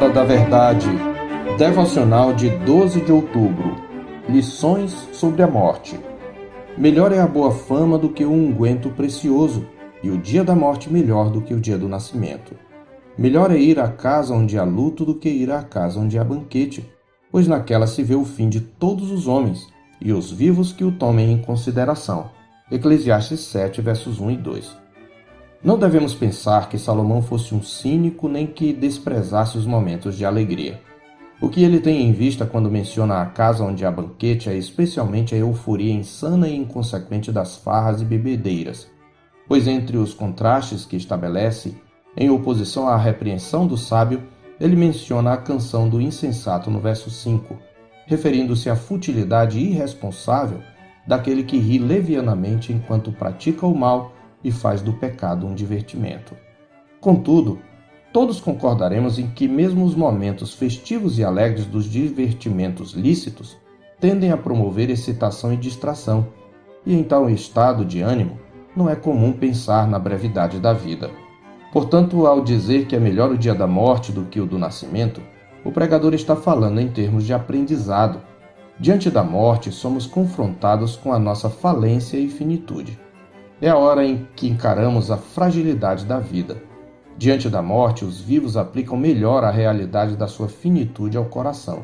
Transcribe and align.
Palavra 0.00 0.14
da 0.14 0.24
Verdade, 0.24 0.88
devocional 1.58 2.32
de 2.32 2.48
12 2.48 3.02
de 3.02 3.12
outubro. 3.12 3.76
Lições 4.26 4.92
sobre 5.12 5.42
a 5.42 5.46
morte. 5.46 6.00
Melhor 6.78 7.12
é 7.12 7.20
a 7.20 7.26
boa 7.26 7.50
fama 7.50 7.98
do 7.98 8.08
que 8.08 8.24
o 8.24 8.32
unguento 8.32 8.88
precioso, 8.88 9.66
e 10.02 10.08
o 10.08 10.16
dia 10.16 10.42
da 10.42 10.54
morte 10.54 10.90
melhor 10.90 11.28
do 11.28 11.42
que 11.42 11.52
o 11.52 11.60
dia 11.60 11.76
do 11.76 11.86
nascimento. 11.86 12.54
Melhor 13.18 13.50
é 13.50 13.58
ir 13.58 13.78
à 13.78 13.88
casa 13.88 14.32
onde 14.32 14.58
há 14.58 14.64
luto 14.64 15.04
do 15.04 15.16
que 15.16 15.28
ir 15.28 15.50
à 15.52 15.62
casa 15.62 16.00
onde 16.00 16.18
há 16.18 16.24
banquete, 16.24 16.90
pois 17.30 17.46
naquela 17.46 17.86
se 17.86 18.02
vê 18.02 18.14
o 18.14 18.24
fim 18.24 18.48
de 18.48 18.60
todos 18.60 19.10
os 19.10 19.28
homens 19.28 19.68
e 20.00 20.14
os 20.14 20.32
vivos 20.32 20.72
que 20.72 20.82
o 20.82 20.92
tomem 20.92 21.30
em 21.30 21.42
consideração. 21.42 22.30
Eclesiastes 22.72 23.40
7, 23.40 23.82
versos 23.82 24.18
1 24.18 24.30
e 24.30 24.36
2. 24.38 24.79
Não 25.62 25.78
devemos 25.78 26.14
pensar 26.14 26.70
que 26.70 26.78
Salomão 26.78 27.20
fosse 27.20 27.54
um 27.54 27.62
cínico 27.62 28.28
nem 28.28 28.46
que 28.46 28.72
desprezasse 28.72 29.58
os 29.58 29.66
momentos 29.66 30.16
de 30.16 30.24
alegria. 30.24 30.80
O 31.38 31.50
que 31.50 31.62
ele 31.62 31.80
tem 31.80 32.02
em 32.02 32.12
vista 32.12 32.46
quando 32.46 32.70
menciona 32.70 33.20
a 33.20 33.26
casa 33.26 33.62
onde 33.62 33.84
há 33.84 33.90
banquete 33.90 34.48
é 34.48 34.56
especialmente 34.56 35.34
a 35.34 35.38
euforia 35.38 35.92
insana 35.92 36.48
e 36.48 36.56
inconsequente 36.56 37.30
das 37.30 37.56
farras 37.56 38.00
e 38.00 38.06
bebedeiras, 38.06 38.90
pois 39.46 39.66
entre 39.68 39.98
os 39.98 40.14
contrastes 40.14 40.86
que 40.86 40.96
estabelece 40.96 41.76
em 42.16 42.30
oposição 42.30 42.88
à 42.88 42.96
repreensão 42.96 43.66
do 43.66 43.76
sábio, 43.76 44.22
ele 44.58 44.76
menciona 44.76 45.34
a 45.34 45.36
canção 45.36 45.90
do 45.90 46.00
insensato 46.00 46.70
no 46.70 46.80
verso 46.80 47.10
5, 47.10 47.54
referindo-se 48.06 48.70
à 48.70 48.76
futilidade 48.76 49.58
irresponsável 49.58 50.60
daquele 51.06 51.42
que 51.44 51.58
ri 51.58 51.78
levianamente 51.78 52.72
enquanto 52.72 53.12
pratica 53.12 53.66
o 53.66 53.74
mal 53.74 54.12
e 54.42 54.50
faz 54.50 54.80
do 54.80 54.92
pecado 54.92 55.46
um 55.46 55.54
divertimento. 55.54 56.36
Contudo, 57.00 57.58
todos 58.12 58.40
concordaremos 58.40 59.18
em 59.18 59.28
que 59.28 59.48
mesmo 59.48 59.84
os 59.84 59.94
momentos 59.94 60.54
festivos 60.54 61.18
e 61.18 61.24
alegres 61.24 61.66
dos 61.66 61.84
divertimentos 61.84 62.92
lícitos 62.92 63.56
tendem 64.00 64.32
a 64.32 64.36
promover 64.36 64.90
excitação 64.90 65.52
e 65.52 65.56
distração, 65.56 66.26
e 66.84 66.94
em 66.94 67.02
tal 67.02 67.28
estado 67.28 67.84
de 67.84 68.00
ânimo 68.00 68.38
não 68.74 68.88
é 68.88 68.96
comum 68.96 69.32
pensar 69.32 69.86
na 69.86 69.98
brevidade 69.98 70.58
da 70.58 70.72
vida. 70.72 71.10
Portanto, 71.72 72.26
ao 72.26 72.42
dizer 72.42 72.86
que 72.86 72.96
é 72.96 72.98
melhor 72.98 73.30
o 73.30 73.38
dia 73.38 73.54
da 73.54 73.66
morte 73.66 74.10
do 74.10 74.24
que 74.24 74.40
o 74.40 74.46
do 74.46 74.58
nascimento, 74.58 75.20
o 75.64 75.70
pregador 75.70 76.14
está 76.14 76.34
falando 76.34 76.80
em 76.80 76.88
termos 76.88 77.24
de 77.24 77.32
aprendizado. 77.32 78.20
Diante 78.78 79.10
da 79.10 79.22
morte, 79.22 79.70
somos 79.70 80.06
confrontados 80.06 80.96
com 80.96 81.12
a 81.12 81.18
nossa 81.18 81.50
falência 81.50 82.16
e 82.16 82.28
finitude. 82.28 82.98
É 83.62 83.68
a 83.68 83.76
hora 83.76 84.06
em 84.06 84.26
que 84.34 84.48
encaramos 84.48 85.10
a 85.10 85.18
fragilidade 85.18 86.06
da 86.06 86.18
vida. 86.18 86.62
Diante 87.18 87.50
da 87.50 87.60
morte, 87.60 88.06
os 88.06 88.18
vivos 88.18 88.56
aplicam 88.56 88.96
melhor 88.96 89.44
a 89.44 89.50
realidade 89.50 90.16
da 90.16 90.26
sua 90.26 90.48
finitude 90.48 91.18
ao 91.18 91.26
coração. 91.26 91.82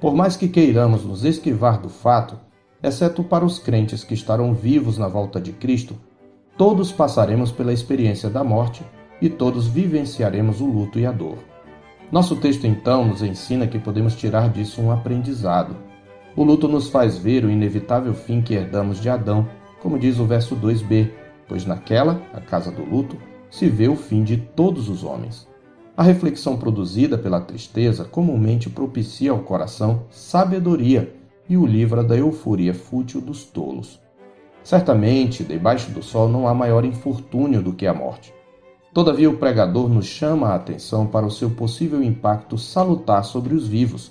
Por 0.00 0.16
mais 0.16 0.36
que 0.36 0.48
queiramos 0.48 1.04
nos 1.04 1.24
esquivar 1.24 1.80
do 1.80 1.88
fato, 1.88 2.36
exceto 2.82 3.22
para 3.22 3.44
os 3.44 3.60
crentes 3.60 4.02
que 4.02 4.14
estarão 4.14 4.52
vivos 4.52 4.98
na 4.98 5.06
volta 5.06 5.40
de 5.40 5.52
Cristo, 5.52 5.96
todos 6.56 6.90
passaremos 6.90 7.52
pela 7.52 7.72
experiência 7.72 8.28
da 8.28 8.42
morte 8.42 8.84
e 9.22 9.28
todos 9.28 9.68
vivenciaremos 9.68 10.60
o 10.60 10.66
luto 10.66 10.98
e 10.98 11.06
a 11.06 11.12
dor. 11.12 11.38
Nosso 12.10 12.34
texto 12.34 12.66
então 12.66 13.04
nos 13.04 13.22
ensina 13.22 13.68
que 13.68 13.78
podemos 13.78 14.16
tirar 14.16 14.48
disso 14.48 14.82
um 14.82 14.90
aprendizado. 14.90 15.76
O 16.34 16.42
luto 16.42 16.66
nos 16.66 16.88
faz 16.88 17.16
ver 17.16 17.44
o 17.44 17.50
inevitável 17.50 18.12
fim 18.12 18.42
que 18.42 18.54
herdamos 18.54 19.00
de 19.00 19.08
Adão, 19.08 19.48
como 19.86 20.00
diz 20.00 20.18
o 20.18 20.24
verso 20.24 20.56
2b, 20.56 21.12
pois 21.46 21.64
naquela, 21.64 22.20
a 22.34 22.40
casa 22.40 22.72
do 22.72 22.84
luto, 22.84 23.16
se 23.48 23.68
vê 23.68 23.86
o 23.86 23.94
fim 23.94 24.24
de 24.24 24.36
todos 24.36 24.88
os 24.88 25.04
homens. 25.04 25.46
A 25.96 26.02
reflexão 26.02 26.56
produzida 26.56 27.16
pela 27.16 27.40
tristeza 27.40 28.04
comumente 28.04 28.68
propicia 28.68 29.30
ao 29.30 29.38
coração 29.38 30.02
sabedoria 30.10 31.14
e 31.48 31.56
o 31.56 31.64
livra 31.64 32.02
da 32.02 32.16
euforia 32.16 32.74
fútil 32.74 33.20
dos 33.20 33.44
tolos. 33.44 34.00
Certamente, 34.64 35.44
debaixo 35.44 35.92
do 35.92 36.02
sol 36.02 36.28
não 36.28 36.48
há 36.48 36.52
maior 36.52 36.84
infortúnio 36.84 37.62
do 37.62 37.72
que 37.72 37.86
a 37.86 37.94
morte. 37.94 38.34
Todavia, 38.92 39.30
o 39.30 39.36
pregador 39.36 39.88
nos 39.88 40.06
chama 40.06 40.48
a 40.48 40.56
atenção 40.56 41.06
para 41.06 41.24
o 41.24 41.30
seu 41.30 41.50
possível 41.50 42.02
impacto 42.02 42.58
salutar 42.58 43.24
sobre 43.24 43.54
os 43.54 43.68
vivos. 43.68 44.10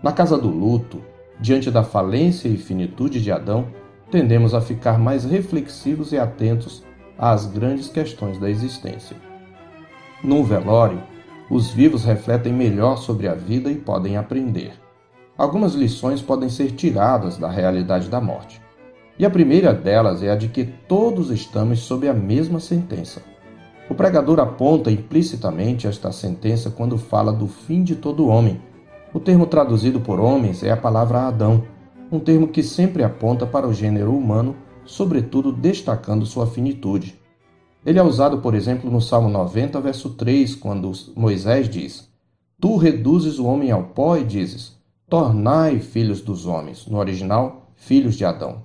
Na 0.00 0.12
casa 0.12 0.38
do 0.38 0.48
luto, 0.48 1.02
diante 1.40 1.72
da 1.72 1.82
falência 1.82 2.46
e 2.48 2.56
finitude 2.56 3.20
de 3.20 3.32
Adão, 3.32 3.66
tendemos 4.10 4.54
a 4.54 4.60
ficar 4.60 4.98
mais 4.98 5.24
reflexivos 5.24 6.12
e 6.12 6.18
atentos 6.18 6.82
às 7.18 7.46
grandes 7.46 7.88
questões 7.88 8.38
da 8.38 8.48
existência. 8.48 9.16
Num 10.22 10.42
velório, 10.42 11.02
os 11.50 11.70
vivos 11.70 12.04
refletem 12.04 12.52
melhor 12.52 12.98
sobre 12.98 13.28
a 13.28 13.34
vida 13.34 13.70
e 13.70 13.76
podem 13.76 14.16
aprender. 14.16 14.72
Algumas 15.36 15.74
lições 15.74 16.20
podem 16.20 16.48
ser 16.48 16.72
tiradas 16.72 17.38
da 17.38 17.48
realidade 17.48 18.08
da 18.08 18.20
morte. 18.20 18.60
E 19.18 19.24
a 19.24 19.30
primeira 19.30 19.72
delas 19.72 20.22
é 20.22 20.30
a 20.30 20.36
de 20.36 20.48
que 20.48 20.64
todos 20.64 21.30
estamos 21.30 21.80
sob 21.80 22.08
a 22.08 22.14
mesma 22.14 22.60
sentença 22.60 23.22
o 23.88 23.94
pregador 23.94 24.38
aponta 24.38 24.90
implicitamente 24.90 25.86
esta 25.86 26.12
sentença 26.12 26.70
quando 26.70 26.98
fala 26.98 27.32
do 27.32 27.46
fim 27.46 27.82
de 27.82 27.96
todo 27.96 28.28
homem. 28.28 28.60
O 29.14 29.18
termo 29.18 29.46
traduzido 29.46 29.98
por 29.98 30.20
homens 30.20 30.62
é 30.62 30.70
a 30.70 30.76
palavra 30.76 31.26
Adão, 31.26 31.64
um 32.10 32.18
termo 32.18 32.48
que 32.48 32.62
sempre 32.62 33.02
aponta 33.02 33.46
para 33.46 33.68
o 33.68 33.74
gênero 33.74 34.16
humano, 34.16 34.56
sobretudo 34.84 35.52
destacando 35.52 36.24
sua 36.24 36.46
finitude. 36.46 37.18
Ele 37.84 37.98
é 37.98 38.02
usado, 38.02 38.38
por 38.38 38.54
exemplo, 38.54 38.90
no 38.90 39.00
Salmo 39.00 39.28
90, 39.28 39.80
verso 39.80 40.10
3, 40.10 40.54
quando 40.54 40.90
Moisés 41.14 41.68
diz: 41.68 42.08
Tu 42.60 42.76
reduzes 42.76 43.38
o 43.38 43.46
homem 43.46 43.70
ao 43.70 43.84
pó 43.84 44.16
e 44.16 44.24
dizes: 44.24 44.76
Tornai 45.08 45.78
filhos 45.80 46.20
dos 46.20 46.44
homens. 46.44 46.86
No 46.86 46.98
original, 46.98 47.70
filhos 47.76 48.16
de 48.16 48.24
Adão. 48.24 48.62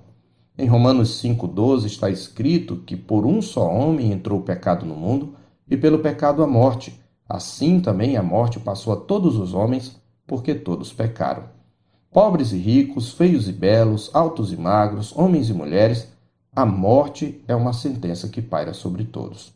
Em 0.56 0.66
Romanos 0.66 1.22
5,12 1.22 1.86
está 1.86 2.10
escrito 2.10 2.76
que 2.86 2.96
por 2.96 3.26
um 3.26 3.42
só 3.42 3.68
homem 3.68 4.12
entrou 4.12 4.40
o 4.40 4.42
pecado 4.42 4.86
no 4.86 4.94
mundo, 4.94 5.34
e 5.68 5.76
pelo 5.76 5.98
pecado 5.98 6.42
a 6.42 6.46
morte. 6.46 7.00
Assim 7.28 7.80
também 7.80 8.16
a 8.16 8.22
morte 8.22 8.60
passou 8.60 8.92
a 8.92 8.96
todos 8.96 9.36
os 9.36 9.54
homens, 9.54 10.00
porque 10.26 10.54
todos 10.54 10.92
pecaram. 10.92 11.44
Pobres 12.14 12.52
e 12.52 12.56
ricos, 12.56 13.10
feios 13.10 13.48
e 13.48 13.52
belos, 13.52 14.08
altos 14.14 14.52
e 14.52 14.56
magros, 14.56 15.12
homens 15.16 15.50
e 15.50 15.52
mulheres, 15.52 16.06
a 16.54 16.64
morte 16.64 17.42
é 17.48 17.56
uma 17.56 17.72
sentença 17.72 18.28
que 18.28 18.40
paira 18.40 18.72
sobre 18.72 19.02
todos. 19.02 19.52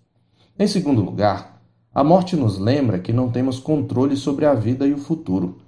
Em 0.58 0.66
segundo 0.66 1.00
lugar, 1.00 1.62
a 1.94 2.02
morte 2.02 2.34
nos 2.34 2.58
lembra 2.58 2.98
que 2.98 3.12
não 3.12 3.30
temos 3.30 3.60
controle 3.60 4.16
sobre 4.16 4.44
a 4.44 4.54
vida 4.54 4.88
e 4.88 4.92
o 4.92 4.98
futuro. 4.98 5.58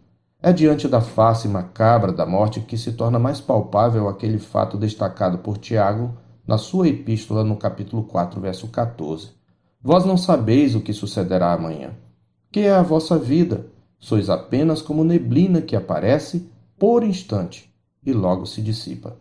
É 0.43 0.53
diante 0.53 0.89
da 0.89 1.01
face 1.01 1.47
macabra 1.47 2.13
da 2.13 2.27
morte 2.27 2.59
que 2.59 2.77
se 2.77 2.91
torna 2.91 3.21
mais 3.21 3.41
palpável 3.41 4.09
aquele 4.09 4.41
fato 4.41 4.77
destacado 4.77 5.39
por 5.39 5.59
Tiago 5.59 6.17
na 6.45 6.59
sua 6.59 6.89
epístola 6.89 7.45
no 7.45 7.55
capítulo 7.57 8.03
4, 8.03 8.41
verso 8.41 8.67
14. 8.67 9.29
Vós 9.81 10.05
não 10.05 10.17
sabeis 10.17 10.75
o 10.75 10.81
que 10.81 10.93
sucederá 10.93 11.53
amanhã. 11.53 11.93
Que 12.51 12.63
é 12.63 12.73
a 12.73 12.83
vossa 12.83 13.17
vida? 13.17 13.67
Sois 13.97 14.29
apenas 14.29 14.83
como 14.83 15.05
neblina 15.05 15.63
que 15.63 15.77
aparece 15.77 16.51
por 16.81 17.05
instante 17.05 17.71
e 18.03 18.11
logo 18.11 18.47
se 18.47 18.63
dissipa. 18.63 19.15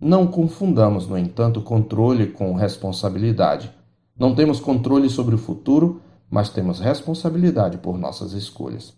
Não 0.00 0.26
confundamos, 0.26 1.06
no 1.06 1.18
entanto, 1.18 1.60
controle 1.60 2.28
com 2.28 2.54
responsabilidade. 2.54 3.70
Não 4.18 4.34
temos 4.34 4.58
controle 4.58 5.10
sobre 5.10 5.34
o 5.34 5.38
futuro, 5.38 6.00
mas 6.30 6.48
temos 6.48 6.80
responsabilidade 6.80 7.76
por 7.76 7.98
nossas 7.98 8.32
escolhas. 8.32 8.94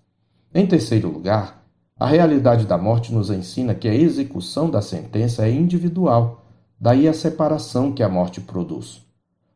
Em 0.55 0.65
terceiro 0.69 1.11
lugar, 1.11 1.67
a 1.99 2.06
realidade 2.06 2.65
da 2.65 2.79
morte 2.79 3.12
nos 3.12 3.29
ensina 3.29 3.75
que 3.75 3.89
a 3.89 3.95
execução 3.95 4.71
da 4.71 4.81
sentença 4.81 5.45
é 5.45 5.50
individual, 5.50 6.45
daí 6.81 7.09
a 7.09 7.12
separação 7.12 7.91
que 7.91 8.05
a 8.05 8.09
morte 8.09 8.41
produz. 8.41 9.05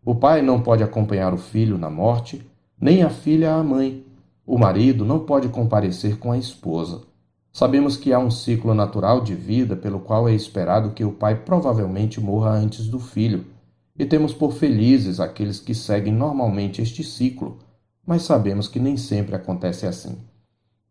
O 0.05 0.12
pai 0.12 0.43
não 0.43 0.61
pode 0.61 0.83
acompanhar 0.83 1.32
o 1.32 1.38
filho 1.38 1.79
na 1.79 1.88
morte, 1.88 2.44
nem 2.81 3.05
a 3.05 3.11
filha 3.11 3.55
a 3.55 3.62
mãe. 3.62 4.05
O 4.44 4.58
marido 4.58 5.05
não 5.05 5.20
pode 5.20 5.49
comparecer 5.50 6.19
com 6.19 6.32
a 6.32 6.37
esposa. 6.37 7.13
Sabemos 7.55 7.97
que 7.97 8.12
há 8.12 8.19
um 8.19 8.33
ciclo 8.33 8.75
natural 8.75 9.21
de 9.21 9.33
vida 9.33 9.77
pelo 9.77 10.01
qual 10.01 10.29
é 10.29 10.35
esperado 10.35 10.91
que 10.91 11.05
o 11.05 11.12
pai 11.12 11.37
provavelmente 11.37 12.21
morra 12.21 12.51
antes 12.51 12.89
do 12.89 12.99
filho, 12.99 13.47
e 13.97 14.05
temos 14.05 14.35
por 14.35 14.55
felizes 14.55 15.21
aqueles 15.21 15.61
que 15.61 15.73
seguem 15.73 16.12
normalmente 16.12 16.83
este 16.83 17.05
ciclo, 17.05 17.61
mas 18.05 18.23
sabemos 18.23 18.67
que 18.67 18.81
nem 18.81 18.97
sempre 18.97 19.37
acontece 19.37 19.87
assim. 19.87 20.19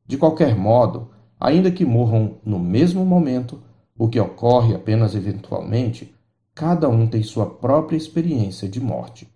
De 0.07 0.17
qualquer 0.17 0.55
modo, 0.55 1.09
ainda 1.37 1.69
que 1.69 1.83
morram 1.83 2.35
no 2.45 2.59
mesmo 2.59 3.05
momento, 3.05 3.59
o 3.97 4.07
que 4.07 4.17
ocorre 4.17 4.73
apenas 4.73 5.15
eventualmente, 5.15 6.15
cada 6.55 6.87
um 6.87 7.05
tem 7.05 7.23
sua 7.23 7.45
própria 7.45 7.97
experiência 7.97 8.69
de 8.69 8.79
morte. 8.79 9.29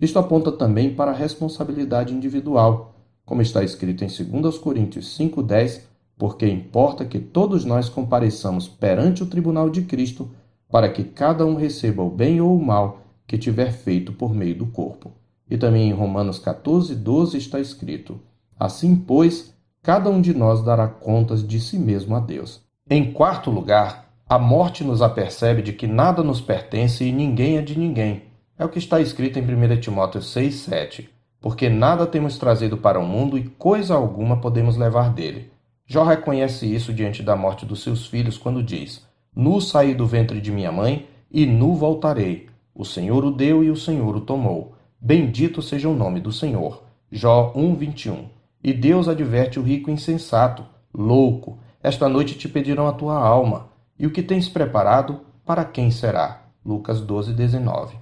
Isto 0.00 0.18
aponta 0.18 0.50
também 0.50 0.94
para 0.94 1.10
a 1.10 1.14
responsabilidade 1.14 2.14
individual, 2.14 2.94
como 3.22 3.42
está 3.42 3.62
escrito 3.62 4.02
em 4.02 4.40
2 4.40 4.56
Coríntios 4.56 5.14
5,10, 5.18 5.89
porque 6.20 6.46
importa 6.46 7.06
que 7.06 7.18
todos 7.18 7.64
nós 7.64 7.88
compareçamos 7.88 8.68
perante 8.68 9.22
o 9.22 9.26
tribunal 9.26 9.70
de 9.70 9.80
Cristo, 9.80 10.30
para 10.70 10.90
que 10.90 11.02
cada 11.02 11.46
um 11.46 11.54
receba 11.54 12.02
o 12.02 12.10
bem 12.10 12.42
ou 12.42 12.54
o 12.54 12.62
mal 12.62 13.00
que 13.26 13.38
tiver 13.38 13.72
feito 13.72 14.12
por 14.12 14.34
meio 14.34 14.54
do 14.54 14.66
corpo. 14.66 15.12
E 15.48 15.56
também 15.56 15.88
em 15.88 15.94
Romanos 15.94 16.38
14, 16.38 16.94
12 16.94 17.38
está 17.38 17.58
escrito: 17.58 18.20
Assim, 18.58 18.94
pois, 18.94 19.54
cada 19.82 20.10
um 20.10 20.20
de 20.20 20.34
nós 20.34 20.62
dará 20.62 20.86
contas 20.86 21.42
de 21.42 21.58
si 21.58 21.78
mesmo 21.78 22.14
a 22.14 22.20
Deus. 22.20 22.60
Em 22.90 23.14
quarto 23.14 23.50
lugar, 23.50 24.12
a 24.28 24.38
morte 24.38 24.84
nos 24.84 25.00
apercebe 25.00 25.62
de 25.62 25.72
que 25.72 25.86
nada 25.86 26.22
nos 26.22 26.38
pertence 26.38 27.02
e 27.02 27.12
ninguém 27.12 27.56
é 27.56 27.62
de 27.62 27.78
ninguém. 27.78 28.24
É 28.58 28.64
o 28.66 28.68
que 28.68 28.78
está 28.78 29.00
escrito 29.00 29.38
em 29.38 29.42
1 29.42 29.80
Timóteo 29.80 30.20
6, 30.20 30.54
7. 30.54 31.08
Porque 31.40 31.70
nada 31.70 32.06
temos 32.06 32.36
trazido 32.36 32.76
para 32.76 33.00
o 33.00 33.06
mundo 33.06 33.38
e 33.38 33.44
coisa 33.44 33.94
alguma 33.94 34.38
podemos 34.38 34.76
levar 34.76 35.14
dele. 35.14 35.49
Jó 35.92 36.04
reconhece 36.04 36.72
isso 36.72 36.92
diante 36.92 37.20
da 37.20 37.34
morte 37.34 37.66
dos 37.66 37.82
seus 37.82 38.06
filhos 38.06 38.38
quando 38.38 38.62
diz: 38.62 39.04
Nu 39.34 39.60
saí 39.60 39.92
do 39.92 40.06
ventre 40.06 40.40
de 40.40 40.52
minha 40.52 40.70
mãe 40.70 41.08
e 41.28 41.44
nu 41.44 41.74
voltarei. 41.74 42.46
O 42.72 42.84
Senhor 42.84 43.24
o 43.24 43.30
deu 43.32 43.64
e 43.64 43.70
o 43.70 43.76
Senhor 43.76 44.14
o 44.14 44.20
tomou. 44.20 44.76
Bendito 45.00 45.60
seja 45.60 45.88
o 45.88 45.96
nome 45.96 46.20
do 46.20 46.30
Senhor. 46.30 46.84
Jó 47.10 47.52
1:21. 47.56 48.26
E 48.62 48.72
Deus 48.72 49.08
adverte 49.08 49.58
o 49.58 49.64
rico 49.64 49.90
insensato, 49.90 50.64
louco: 50.94 51.58
Esta 51.82 52.08
noite 52.08 52.38
te 52.38 52.48
pedirão 52.48 52.86
a 52.86 52.92
tua 52.92 53.18
alma, 53.18 53.66
e 53.98 54.06
o 54.06 54.12
que 54.12 54.22
tens 54.22 54.48
preparado, 54.48 55.22
para 55.44 55.64
quem 55.64 55.90
será? 55.90 56.42
Lucas 56.64 57.00
12:19. 57.00 57.96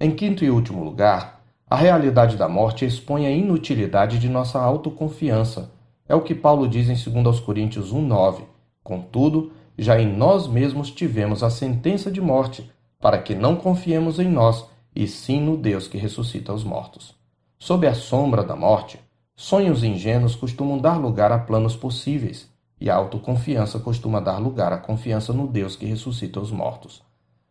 Em 0.00 0.10
quinto 0.10 0.44
e 0.44 0.50
último 0.50 0.82
lugar, 0.82 1.40
a 1.70 1.76
realidade 1.76 2.36
da 2.36 2.48
morte 2.48 2.84
expõe 2.84 3.26
a 3.26 3.30
inutilidade 3.30 4.18
de 4.18 4.28
nossa 4.28 4.58
autoconfiança. 4.58 5.70
É 6.12 6.14
o 6.14 6.20
que 6.20 6.34
Paulo 6.34 6.68
diz 6.68 6.90
em 6.90 7.10
2 7.10 7.40
Coríntios 7.40 7.90
1:9. 7.90 8.42
Contudo, 8.84 9.50
já 9.78 9.98
em 9.98 10.06
nós 10.14 10.46
mesmos 10.46 10.90
tivemos 10.90 11.42
a 11.42 11.48
sentença 11.48 12.12
de 12.12 12.20
morte, 12.20 12.70
para 13.00 13.16
que 13.16 13.34
não 13.34 13.56
confiemos 13.56 14.18
em 14.18 14.28
nós, 14.28 14.66
e 14.94 15.08
sim 15.08 15.40
no 15.40 15.56
Deus 15.56 15.88
que 15.88 15.96
ressuscita 15.96 16.52
os 16.52 16.64
mortos. 16.64 17.14
Sob 17.58 17.86
a 17.86 17.94
sombra 17.94 18.44
da 18.44 18.54
morte, 18.54 19.00
sonhos 19.34 19.82
ingênuos 19.82 20.36
costumam 20.36 20.78
dar 20.78 20.98
lugar 20.98 21.32
a 21.32 21.38
planos 21.38 21.76
possíveis, 21.76 22.46
e 22.78 22.90
a 22.90 22.94
autoconfiança 22.94 23.78
costuma 23.78 24.20
dar 24.20 24.36
lugar 24.36 24.70
à 24.70 24.76
confiança 24.76 25.32
no 25.32 25.46
Deus 25.46 25.76
que 25.76 25.86
ressuscita 25.86 26.38
os 26.38 26.52
mortos. 26.52 27.02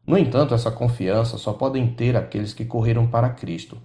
No 0.06 0.16
entanto, 0.16 0.54
essa 0.54 0.69
confiança 0.69 1.40
só 1.40 1.52
podem 1.52 1.88
ter 1.88 2.16
aqueles 2.16 2.54
que 2.54 2.63
correram 2.63 3.08
para 3.08 3.31
Cristo, 3.31 3.80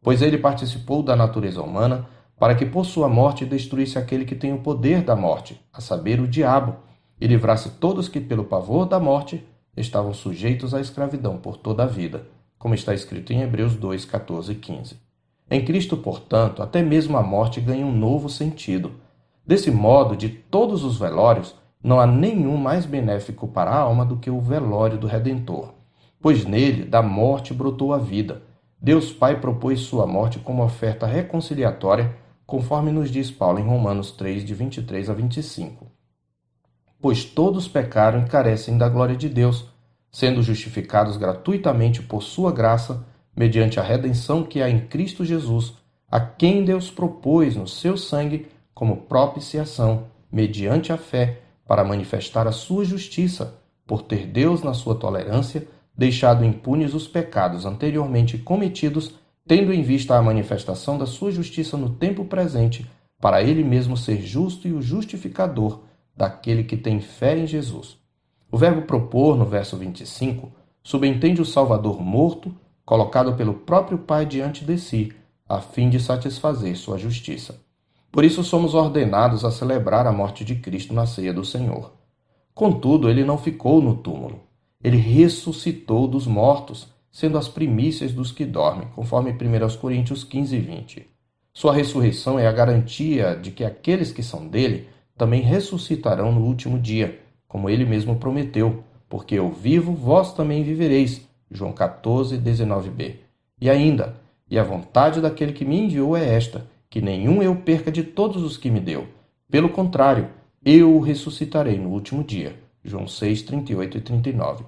pois 0.00 0.22
ele 0.22 0.38
participou 0.38 1.02
da 1.02 1.14
natureza 1.14 1.60
humana 1.60 2.08
para 2.42 2.56
que 2.56 2.66
por 2.66 2.84
sua 2.84 3.08
morte 3.08 3.46
destruísse 3.46 3.96
aquele 3.96 4.24
que 4.24 4.34
tem 4.34 4.52
o 4.52 4.58
poder 4.58 5.02
da 5.02 5.14
morte, 5.14 5.64
a 5.72 5.80
saber, 5.80 6.18
o 6.18 6.26
diabo, 6.26 6.74
e 7.20 7.26
livrasse 7.28 7.70
todos 7.78 8.08
que, 8.08 8.20
pelo 8.20 8.42
pavor 8.42 8.84
da 8.84 8.98
morte, 8.98 9.46
estavam 9.76 10.12
sujeitos 10.12 10.74
à 10.74 10.80
escravidão 10.80 11.36
por 11.36 11.56
toda 11.56 11.84
a 11.84 11.86
vida, 11.86 12.26
como 12.58 12.74
está 12.74 12.92
escrito 12.92 13.32
em 13.32 13.42
Hebreus 13.42 13.76
2, 13.76 14.04
14 14.06 14.50
e 14.50 14.54
15. 14.56 14.96
Em 15.48 15.64
Cristo, 15.64 15.96
portanto, 15.96 16.64
até 16.64 16.82
mesmo 16.82 17.16
a 17.16 17.22
morte 17.22 17.60
ganha 17.60 17.86
um 17.86 17.96
novo 17.96 18.28
sentido. 18.28 18.90
Desse 19.46 19.70
modo, 19.70 20.16
de 20.16 20.28
todos 20.28 20.82
os 20.82 20.98
velórios, 20.98 21.54
não 21.80 22.00
há 22.00 22.08
nenhum 22.08 22.56
mais 22.56 22.84
benéfico 22.84 23.46
para 23.46 23.70
a 23.70 23.78
alma 23.78 24.04
do 24.04 24.16
que 24.16 24.30
o 24.30 24.40
velório 24.40 24.98
do 24.98 25.06
Redentor, 25.06 25.74
pois 26.20 26.44
nele 26.44 26.82
da 26.82 27.02
morte 27.02 27.54
brotou 27.54 27.92
a 27.92 27.98
vida. 27.98 28.42
Deus 28.80 29.12
Pai 29.12 29.40
propôs 29.40 29.78
sua 29.78 30.08
morte 30.08 30.40
como 30.40 30.64
oferta 30.64 31.06
reconciliatória, 31.06 32.20
conforme 32.46 32.90
nos 32.90 33.10
diz 33.10 33.30
Paulo 33.30 33.58
em 33.58 33.64
Romanos 33.64 34.10
3, 34.12 34.44
de 34.44 34.54
23 34.54 35.10
a 35.10 35.14
25 35.14 35.92
pois 37.02 37.24
todos 37.24 37.66
pecaram 37.66 38.20
e 38.20 38.28
carecem 38.28 38.78
da 38.78 38.88
glória 38.88 39.16
de 39.16 39.28
Deus, 39.28 39.66
sendo 40.12 40.40
justificados 40.40 41.16
gratuitamente 41.16 42.00
por 42.00 42.22
sua 42.22 42.52
graça, 42.52 43.04
mediante 43.36 43.80
a 43.80 43.82
redenção 43.82 44.44
que 44.44 44.62
há 44.62 44.70
em 44.70 44.86
Cristo 44.86 45.24
Jesus, 45.24 45.74
a 46.08 46.20
quem 46.20 46.64
Deus 46.64 46.90
propôs 46.90 47.56
no 47.56 47.66
seu 47.66 47.96
sangue 47.96 48.46
como 48.72 48.98
propiciação, 48.98 50.04
mediante 50.30 50.92
a 50.92 50.96
fé, 50.96 51.40
para 51.66 51.82
manifestar 51.82 52.46
a 52.46 52.52
sua 52.52 52.84
justiça, 52.84 53.58
por 53.84 54.02
ter 54.02 54.26
Deus, 54.26 54.62
na 54.62 54.72
sua 54.72 54.94
tolerância, 54.94 55.66
deixado 55.96 56.44
impunes 56.44 56.94
os 56.94 57.08
pecados 57.08 57.66
anteriormente 57.66 58.38
cometidos, 58.38 59.14
tendo 59.46 59.72
em 59.72 59.82
vista 59.82 60.16
a 60.16 60.22
manifestação 60.22 60.96
da 60.96 61.06
sua 61.06 61.30
justiça 61.30 61.76
no 61.76 61.90
tempo 61.90 62.24
presente, 62.24 62.86
para 63.20 63.42
ele 63.42 63.62
mesmo 63.62 63.96
ser 63.96 64.20
justo 64.20 64.66
e 64.66 64.72
o 64.72 64.82
justificador 64.82 65.80
daquele 66.16 66.64
que 66.64 66.76
tem 66.76 67.00
fé 67.00 67.38
em 67.38 67.46
Jesus. 67.46 67.96
O 68.50 68.58
verbo 68.58 68.82
propor, 68.82 69.36
no 69.36 69.44
verso 69.44 69.76
25, 69.76 70.52
subentende 70.82 71.40
o 71.40 71.46
Salvador 71.46 72.00
morto, 72.00 72.54
colocado 72.84 73.34
pelo 73.34 73.54
próprio 73.54 73.98
Pai 73.98 74.26
diante 74.26 74.64
de 74.64 74.76
si, 74.76 75.12
a 75.48 75.60
fim 75.60 75.88
de 75.88 76.00
satisfazer 76.00 76.76
sua 76.76 76.98
justiça. 76.98 77.60
Por 78.10 78.24
isso 78.24 78.44
somos 78.44 78.74
ordenados 78.74 79.44
a 79.44 79.50
celebrar 79.50 80.06
a 80.06 80.12
morte 80.12 80.44
de 80.44 80.56
Cristo 80.56 80.92
na 80.92 81.06
ceia 81.06 81.32
do 81.32 81.44
Senhor. 81.44 81.92
Contudo, 82.54 83.08
ele 83.08 83.24
não 83.24 83.38
ficou 83.38 83.80
no 83.80 83.96
túmulo. 83.96 84.40
Ele 84.84 84.98
ressuscitou 84.98 86.06
dos 86.06 86.26
mortos, 86.26 86.88
sendo 87.12 87.36
as 87.36 87.46
primícias 87.46 88.12
dos 88.12 88.32
que 88.32 88.46
dormem, 88.46 88.88
conforme 88.94 89.30
1 89.30 89.76
Coríntios 89.76 90.24
15 90.24 90.56
e 90.56 90.60
20. 90.60 91.06
Sua 91.52 91.74
ressurreição 91.74 92.38
é 92.38 92.46
a 92.46 92.52
garantia 92.52 93.36
de 93.36 93.50
que 93.50 93.62
aqueles 93.62 94.10
que 94.10 94.22
são 94.22 94.48
dele 94.48 94.88
também 95.16 95.42
ressuscitarão 95.42 96.32
no 96.32 96.40
último 96.40 96.78
dia, 96.78 97.20
como 97.46 97.68
ele 97.68 97.84
mesmo 97.84 98.16
prometeu, 98.16 98.82
porque 99.10 99.34
eu 99.34 99.50
vivo, 99.50 99.92
vós 99.92 100.32
também 100.32 100.64
vivereis. 100.64 101.28
João 101.50 101.70
14, 101.70 102.38
19b. 102.38 103.16
E 103.60 103.68
ainda, 103.68 104.16
e 104.50 104.58
a 104.58 104.64
vontade 104.64 105.20
daquele 105.20 105.52
que 105.52 105.66
me 105.66 105.78
enviou 105.78 106.16
é 106.16 106.34
esta, 106.34 106.66
que 106.88 107.02
nenhum 107.02 107.42
eu 107.42 107.54
perca 107.56 107.92
de 107.92 108.02
todos 108.02 108.42
os 108.42 108.56
que 108.56 108.70
me 108.70 108.80
deu. 108.80 109.06
Pelo 109.50 109.68
contrário, 109.68 110.30
eu 110.64 110.96
o 110.96 111.00
ressuscitarei 111.00 111.78
no 111.78 111.90
último 111.90 112.24
dia. 112.24 112.56
João 112.82 113.06
6, 113.06 113.42
38 113.42 113.98
e 113.98 114.00
39. 114.00 114.64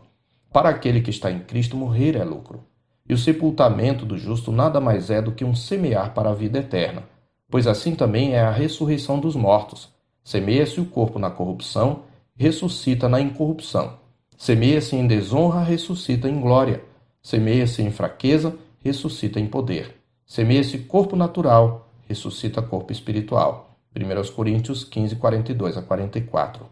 Para 0.55 0.69
aquele 0.69 1.01
que 1.01 1.11
está 1.11 1.33
em 1.33 1.41
Cristo, 1.41 1.77
morrer 1.77 2.15
é 2.15 2.23
lucro. 2.23 2.62
E 3.09 3.12
o 3.12 3.19
sepultamento 3.19 4.06
do 4.06 4.17
justo 4.17 4.53
nada 4.53 4.81
mais 4.81 5.11
é 5.11 5.21
do 5.21 5.33
que 5.33 5.45
um 5.45 5.53
semear 5.53 6.15
para 6.15 6.31
a 6.31 6.33
vida 6.33 6.61
eterna, 6.61 7.03
pois 7.51 7.67
assim 7.67 7.97
também 7.97 8.35
é 8.35 8.41
a 8.41 8.53
ressurreição 8.53 9.19
dos 9.19 9.35
mortos. 9.35 9.93
Semeia-se 10.23 10.81
o 10.81 10.85
corpo 10.85 11.19
na 11.19 11.29
corrupção, 11.29 12.03
ressuscita 12.37 13.09
na 13.09 13.21
incorrupção. 13.21 13.99
Semeia-se 14.39 14.95
em 14.95 15.09
desonra, 15.09 15.61
ressuscita 15.61 16.29
em 16.29 16.41
glória. 16.41 16.85
Semeia-se 17.21 17.83
em 17.83 17.91
fraqueza, 17.91 18.56
ressuscita 18.79 19.41
em 19.41 19.49
poder. 19.49 19.97
Semeia-se 20.25 20.79
corpo 20.79 21.17
natural, 21.17 21.89
ressuscita 22.08 22.63
corpo 22.63 22.93
espiritual. 22.93 23.77
1 23.93 24.32
Coríntios 24.32 24.84
15, 24.84 25.17
42 25.17 25.77
a 25.77 25.82
44. 25.82 26.65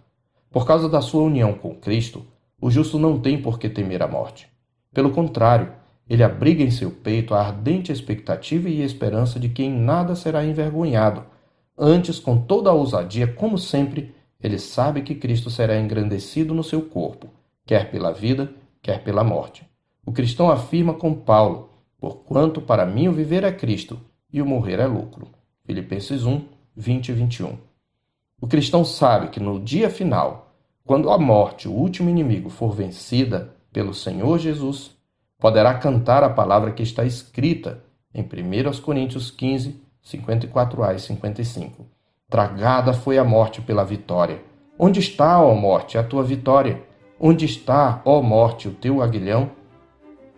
Por 0.52 0.64
causa 0.64 0.88
da 0.88 1.00
sua 1.00 1.24
união 1.24 1.54
com 1.54 1.74
Cristo, 1.74 2.24
o 2.62 2.70
justo 2.70 2.98
não 2.98 3.20
tem 3.20 3.42
por 3.42 3.58
que 3.58 3.68
temer 3.68 4.02
a 4.02 4.08
morte. 4.08 4.48
Pelo 4.94 5.10
contrário, 5.10 5.70
ele 6.08 6.22
abriga 6.22 6.62
em 6.62 6.70
seu 6.70 6.90
peito 6.90 7.34
a 7.34 7.40
ardente 7.40 7.92
expectativa 7.92 8.70
e 8.70 8.80
esperança 8.80 9.38
de 9.38 9.50
que 9.50 9.62
em 9.62 9.70
nada 9.70 10.14
será 10.14 10.42
envergonhado, 10.42 11.24
Antes, 11.76 12.18
com 12.18 12.38
toda 12.38 12.70
a 12.70 12.72
ousadia, 12.72 13.26
como 13.26 13.56
sempre, 13.56 14.14
ele 14.40 14.58
sabe 14.58 15.02
que 15.02 15.14
Cristo 15.14 15.50
será 15.50 15.78
engrandecido 15.80 16.52
no 16.54 16.62
seu 16.62 16.82
corpo, 16.82 17.28
quer 17.64 17.90
pela 17.90 18.12
vida, 18.12 18.52
quer 18.82 19.02
pela 19.02 19.24
morte. 19.24 19.66
O 20.04 20.12
cristão 20.12 20.50
afirma 20.50 20.94
com 20.94 21.14
Paulo: 21.14 21.70
Porquanto 21.98 22.60
para 22.60 22.84
mim 22.84 23.08
o 23.08 23.12
viver 23.12 23.42
é 23.44 23.52
Cristo 23.52 23.98
e 24.32 24.42
o 24.42 24.46
morrer 24.46 24.80
é 24.80 24.86
lucro. 24.86 25.28
Filipenses 25.64 26.24
1, 26.24 26.44
20 26.76 27.08
e 27.08 27.12
21. 27.12 27.58
O 28.40 28.46
cristão 28.46 28.84
sabe 28.84 29.28
que 29.28 29.40
no 29.40 29.58
dia 29.58 29.88
final, 29.88 30.51
quando 30.84 31.10
a 31.10 31.18
morte, 31.18 31.68
o 31.68 31.72
último 31.72 32.10
inimigo, 32.10 32.50
for 32.50 32.72
vencida 32.72 33.54
pelo 33.72 33.94
Senhor 33.94 34.38
Jesus, 34.38 34.96
poderá 35.38 35.74
cantar 35.74 36.24
a 36.24 36.30
palavra 36.30 36.72
que 36.72 36.82
está 36.82 37.04
escrita 37.04 37.82
em 38.14 38.22
1 38.22 38.80
Coríntios 38.80 39.30
15, 39.30 39.80
54a 40.04 40.94
e 40.94 40.98
55. 40.98 41.86
Tragada 42.28 42.92
foi 42.92 43.18
a 43.18 43.24
morte 43.24 43.60
pela 43.60 43.84
vitória. 43.84 44.42
Onde 44.78 45.00
está, 45.00 45.40
ó 45.40 45.54
morte, 45.54 45.96
a 45.96 46.02
tua 46.02 46.22
vitória? 46.22 46.82
Onde 47.18 47.44
está, 47.44 48.02
ó 48.04 48.20
morte, 48.20 48.68
o 48.68 48.72
teu 48.72 49.00
aguilhão? 49.02 49.50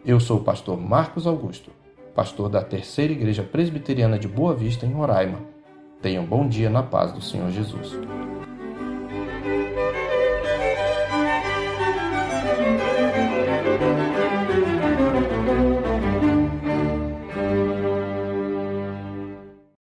Eu 0.04 0.20
sou 0.20 0.38
o 0.38 0.44
pastor 0.44 0.78
Marcos 0.78 1.26
Augusto, 1.26 1.70
pastor 2.14 2.50
da 2.50 2.62
Terceira 2.62 3.12
Igreja 3.12 3.42
Presbiteriana 3.42 4.18
de 4.18 4.28
Boa 4.28 4.54
Vista, 4.54 4.84
em 4.84 4.92
Roraima. 4.92 5.38
Tenha 6.02 6.20
um 6.20 6.26
bom 6.26 6.46
dia 6.46 6.68
na 6.68 6.82
paz 6.82 7.12
do 7.12 7.22
Senhor 7.22 7.50
Jesus. 7.50 7.96